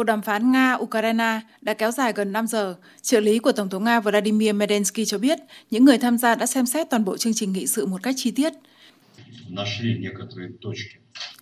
Cuộc 0.00 0.04
đàm 0.04 0.22
phán 0.22 0.52
Nga-Ukraine 0.52 1.40
đã 1.60 1.74
kéo 1.74 1.90
dài 1.90 2.12
gần 2.12 2.32
5 2.32 2.46
giờ. 2.46 2.74
Trợ 3.02 3.20
lý 3.20 3.38
của 3.38 3.52
Tổng 3.52 3.68
thống 3.68 3.84
Nga 3.84 4.00
Vladimir 4.00 4.54
Medensky 4.54 5.04
cho 5.04 5.18
biết 5.18 5.38
những 5.70 5.84
người 5.84 5.98
tham 5.98 6.18
gia 6.18 6.34
đã 6.34 6.46
xem 6.46 6.66
xét 6.66 6.90
toàn 6.90 7.04
bộ 7.04 7.16
chương 7.16 7.34
trình 7.34 7.52
nghị 7.52 7.66
sự 7.66 7.86
một 7.86 8.02
cách 8.02 8.14
chi 8.18 8.30
tiết. 8.30 8.52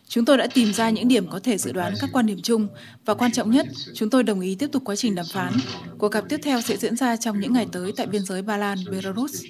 Chúng 0.08 0.24
tôi 0.24 0.36
đã 0.36 0.46
tìm 0.54 0.72
ra 0.72 0.90
những 0.90 1.08
điểm 1.08 1.26
có 1.30 1.40
thể 1.40 1.58
dự 1.58 1.72
đoán 1.72 1.94
các 2.00 2.10
quan 2.12 2.26
điểm 2.26 2.38
chung 2.42 2.68
và 3.04 3.14
quan 3.14 3.32
trọng 3.32 3.50
nhất, 3.50 3.66
chúng 3.94 4.10
tôi 4.10 4.22
đồng 4.22 4.40
ý 4.40 4.54
tiếp 4.54 4.68
tục 4.72 4.82
quá 4.84 4.96
trình 4.96 5.14
đàm 5.14 5.26
phán. 5.32 5.52
Cuộc 5.98 6.12
gặp 6.12 6.24
tiếp 6.28 6.40
theo 6.42 6.60
sẽ 6.60 6.76
diễn 6.76 6.96
ra 6.96 7.16
trong 7.16 7.40
những 7.40 7.52
ngày 7.52 7.66
tới 7.72 7.92
tại 7.96 8.06
biên 8.06 8.24
giới 8.24 8.42
Ba 8.42 8.56
Lan, 8.56 8.78
Belarus. 8.90 9.44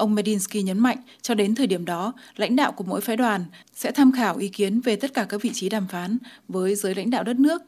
Ông 0.00 0.14
Medinsky 0.14 0.62
nhấn 0.62 0.78
mạnh, 0.78 0.96
cho 1.22 1.34
đến 1.34 1.54
thời 1.54 1.66
điểm 1.66 1.84
đó, 1.84 2.12
lãnh 2.36 2.56
đạo 2.56 2.72
của 2.72 2.84
mỗi 2.84 3.00
phái 3.00 3.16
đoàn 3.16 3.44
sẽ 3.74 3.92
tham 3.92 4.12
khảo 4.12 4.36
ý 4.36 4.48
kiến 4.48 4.80
về 4.80 4.96
tất 4.96 5.14
cả 5.14 5.24
các 5.28 5.42
vị 5.42 5.50
trí 5.54 5.68
đàm 5.68 5.86
phán 5.88 6.18
với 6.48 6.74
giới 6.74 6.94
lãnh 6.94 7.10
đạo 7.10 7.24
đất 7.24 7.40
nước. 7.40 7.62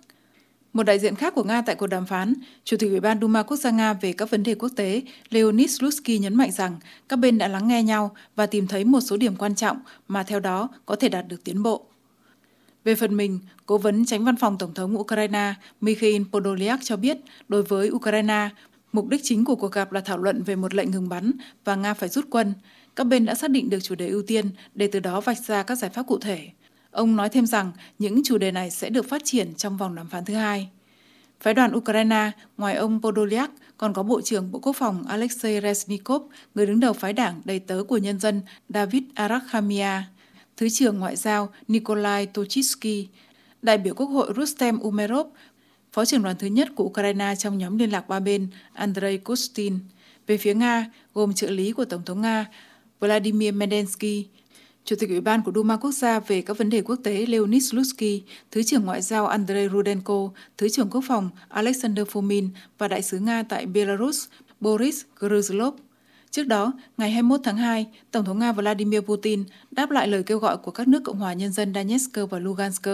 Một 0.72 0.82
đại 0.82 0.98
diện 0.98 1.14
khác 1.14 1.34
của 1.34 1.44
Nga 1.44 1.62
tại 1.62 1.74
cuộc 1.74 1.86
đàm 1.86 2.06
phán, 2.06 2.34
Chủ 2.64 2.76
tịch 2.76 2.90
Ủy 2.90 3.00
ban 3.00 3.20
Duma 3.20 3.42
Quốc 3.42 3.56
gia 3.56 3.70
Nga 3.70 3.92
về 3.92 4.12
các 4.12 4.30
vấn 4.30 4.42
đề 4.42 4.54
quốc 4.54 4.68
tế 4.76 5.02
Leonid 5.30 5.78
Slutsky 5.78 6.18
nhấn 6.18 6.34
mạnh 6.34 6.50
rằng 6.50 6.76
các 7.08 7.16
bên 7.16 7.38
đã 7.38 7.48
lắng 7.48 7.68
nghe 7.68 7.82
nhau 7.82 8.16
và 8.36 8.46
tìm 8.46 8.66
thấy 8.66 8.84
một 8.84 9.00
số 9.00 9.16
điểm 9.16 9.36
quan 9.36 9.54
trọng 9.54 9.76
mà 10.08 10.22
theo 10.22 10.40
đó 10.40 10.68
có 10.86 10.96
thể 10.96 11.08
đạt 11.08 11.28
được 11.28 11.44
tiến 11.44 11.62
bộ. 11.62 11.86
Về 12.84 12.94
phần 12.94 13.16
mình, 13.16 13.38
cố 13.66 13.78
vấn 13.78 14.04
tránh 14.04 14.24
văn 14.24 14.36
phòng 14.36 14.58
Tổng 14.58 14.74
thống 14.74 14.98
Ukraine 14.98 15.54
Mikhail 15.80 16.22
Podolyak 16.32 16.80
cho 16.82 16.96
biết, 16.96 17.18
đối 17.48 17.62
với 17.62 17.90
Ukraine, 17.90 18.48
Mục 18.92 19.08
đích 19.08 19.20
chính 19.24 19.44
của 19.44 19.56
cuộc 19.56 19.72
gặp 19.72 19.92
là 19.92 20.00
thảo 20.00 20.18
luận 20.18 20.42
về 20.42 20.56
một 20.56 20.74
lệnh 20.74 20.90
ngừng 20.90 21.08
bắn 21.08 21.32
và 21.64 21.74
Nga 21.74 21.94
phải 21.94 22.08
rút 22.08 22.26
quân. 22.30 22.54
Các 22.96 23.04
bên 23.04 23.24
đã 23.24 23.34
xác 23.34 23.50
định 23.50 23.70
được 23.70 23.80
chủ 23.80 23.94
đề 23.94 24.08
ưu 24.08 24.22
tiên 24.22 24.50
để 24.74 24.88
từ 24.92 25.00
đó 25.00 25.20
vạch 25.20 25.38
ra 25.38 25.62
các 25.62 25.74
giải 25.74 25.90
pháp 25.90 26.02
cụ 26.06 26.18
thể. 26.18 26.48
Ông 26.90 27.16
nói 27.16 27.28
thêm 27.28 27.46
rằng 27.46 27.72
những 27.98 28.22
chủ 28.24 28.38
đề 28.38 28.50
này 28.50 28.70
sẽ 28.70 28.90
được 28.90 29.08
phát 29.08 29.22
triển 29.24 29.54
trong 29.54 29.76
vòng 29.76 29.94
đàm 29.94 30.08
phán 30.08 30.24
thứ 30.24 30.34
hai. 30.34 30.68
Phái 31.40 31.54
đoàn 31.54 31.76
Ukraine, 31.76 32.30
ngoài 32.56 32.74
ông 32.74 33.02
Podolyak, 33.02 33.50
còn 33.76 33.92
có 33.92 34.02
Bộ 34.02 34.20
trưởng 34.20 34.52
Bộ 34.52 34.58
Quốc 34.58 34.76
phòng 34.76 35.04
Alexei 35.08 35.60
Reznikov, 35.60 36.20
người 36.54 36.66
đứng 36.66 36.80
đầu 36.80 36.92
phái 36.92 37.12
đảng 37.12 37.40
đầy 37.44 37.58
tớ 37.58 37.82
của 37.88 37.98
nhân 37.98 38.20
dân 38.20 38.40
David 38.68 39.02
Arakhamia, 39.14 40.02
Thứ 40.56 40.68
trưởng 40.68 40.98
Ngoại 40.98 41.16
giao 41.16 41.48
Nikolai 41.68 42.26
tochitsky, 42.26 43.08
đại 43.62 43.78
biểu 43.78 43.94
Quốc 43.94 44.06
hội 44.06 44.32
Rustem 44.36 44.78
Umerov 44.78 45.26
Phó 45.92 46.04
trưởng 46.04 46.22
đoàn 46.22 46.36
thứ 46.38 46.46
nhất 46.46 46.68
của 46.74 46.84
Ukraine 46.84 47.34
trong 47.38 47.58
nhóm 47.58 47.78
liên 47.78 47.90
lạc 47.90 48.08
ba 48.08 48.20
bên 48.20 48.46
Andrei 48.72 49.18
Kostin. 49.18 49.78
Về 50.26 50.36
phía 50.36 50.54
Nga, 50.54 50.90
gồm 51.14 51.34
trợ 51.34 51.50
lý 51.50 51.72
của 51.72 51.84
Tổng 51.84 52.02
thống 52.04 52.20
Nga 52.20 52.46
Vladimir 53.00 53.54
Medensky, 53.54 54.26
Chủ 54.84 54.96
tịch 54.98 55.10
Ủy 55.10 55.20
ban 55.20 55.42
của 55.42 55.52
Duma 55.54 55.76
Quốc 55.76 55.92
gia 55.92 56.20
về 56.20 56.42
các 56.42 56.58
vấn 56.58 56.70
đề 56.70 56.82
quốc 56.82 56.96
tế 57.04 57.26
Leonid 57.26 57.70
Slutsky, 57.70 58.22
Thứ 58.50 58.62
trưởng 58.62 58.84
Ngoại 58.84 59.02
giao 59.02 59.26
Andrei 59.26 59.68
Rudenko, 59.68 60.30
Thứ 60.58 60.68
trưởng 60.68 60.90
Quốc 60.90 61.04
phòng 61.08 61.30
Alexander 61.48 62.06
Fomin 62.06 62.48
và 62.78 62.88
Đại 62.88 63.02
sứ 63.02 63.18
Nga 63.18 63.42
tại 63.42 63.66
Belarus 63.66 64.26
Boris 64.60 65.02
Gruzlov. 65.18 65.72
Trước 66.30 66.46
đó, 66.46 66.72
ngày 66.96 67.10
21 67.10 67.40
tháng 67.44 67.56
2, 67.56 67.86
Tổng 68.10 68.24
thống 68.24 68.38
Nga 68.38 68.52
Vladimir 68.52 69.00
Putin 69.00 69.44
đáp 69.70 69.90
lại 69.90 70.08
lời 70.08 70.22
kêu 70.22 70.38
gọi 70.38 70.56
của 70.56 70.70
các 70.70 70.88
nước 70.88 71.00
Cộng 71.04 71.18
hòa 71.18 71.32
Nhân 71.32 71.52
dân 71.52 71.74
Donetsk 71.74 72.18
và 72.30 72.38
Lugansk 72.38 72.88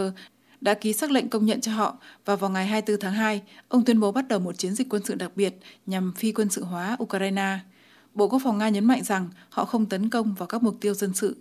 đã 0.60 0.74
ký 0.74 0.92
xác 0.92 1.10
lệnh 1.10 1.28
công 1.28 1.46
nhận 1.46 1.60
cho 1.60 1.72
họ 1.72 1.96
và 2.24 2.36
vào 2.36 2.50
ngày 2.50 2.66
24 2.66 3.00
tháng 3.00 3.12
2, 3.12 3.42
ông 3.68 3.84
tuyên 3.84 4.00
bố 4.00 4.12
bắt 4.12 4.28
đầu 4.28 4.38
một 4.38 4.58
chiến 4.58 4.74
dịch 4.74 4.88
quân 4.90 5.02
sự 5.04 5.14
đặc 5.14 5.30
biệt 5.36 5.54
nhằm 5.86 6.12
phi 6.16 6.32
quân 6.32 6.50
sự 6.50 6.64
hóa 6.64 6.96
Ukraine. 7.02 7.58
Bộ 8.14 8.28
Quốc 8.28 8.38
phòng 8.44 8.58
Nga 8.58 8.68
nhấn 8.68 8.84
mạnh 8.84 9.04
rằng 9.04 9.28
họ 9.50 9.64
không 9.64 9.86
tấn 9.86 10.10
công 10.10 10.34
vào 10.34 10.46
các 10.46 10.62
mục 10.62 10.76
tiêu 10.80 10.94
dân 10.94 11.14
sự 11.14 11.36